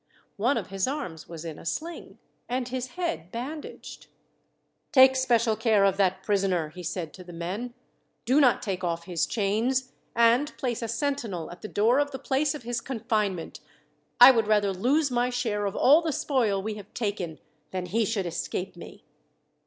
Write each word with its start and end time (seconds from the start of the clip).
One 0.37 0.57
of 0.57 0.69
his 0.69 0.87
arms 0.87 1.29
was 1.29 1.45
in 1.45 1.59
a 1.59 1.63
sling, 1.67 2.17
and 2.49 2.67
his 2.69 2.87
head 2.97 3.31
bandaged. 3.31 4.07
"Take 4.91 5.15
special 5.15 5.55
care 5.55 5.85
of 5.85 5.97
that 5.97 6.23
prisoner," 6.23 6.69
he 6.69 6.81
said 6.81 7.13
to 7.13 7.23
the 7.23 7.31
men. 7.31 7.75
"Do 8.25 8.41
not 8.41 8.63
take 8.63 8.83
off 8.83 9.03
his 9.03 9.27
chains, 9.27 9.91
and 10.15 10.57
place 10.57 10.81
a 10.81 10.87
sentinel 10.87 11.51
at 11.51 11.61
the 11.61 11.67
door 11.67 11.99
of 11.99 12.09
the 12.09 12.17
place 12.17 12.55
of 12.55 12.63
his 12.63 12.81
confinement. 12.81 13.59
I 14.19 14.31
would 14.31 14.47
rather 14.47 14.73
lose 14.73 15.11
my 15.11 15.29
share 15.29 15.67
of 15.67 15.75
all 15.75 16.01
the 16.01 16.11
spoil 16.11 16.63
we 16.63 16.73
have 16.77 16.91
taken, 16.95 17.37
than 17.69 17.85
he 17.85 18.03
should 18.03 18.25
escape 18.25 18.75
me!" 18.75 19.03